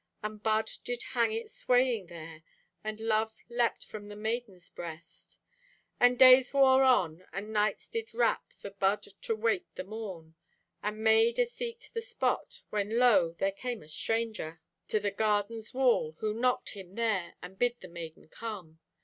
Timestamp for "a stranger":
13.83-14.59